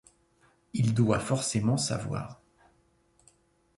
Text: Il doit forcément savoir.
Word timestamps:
Il 0.73 0.95
doit 0.95 1.19
forcément 1.19 1.77
savoir. 1.77 2.41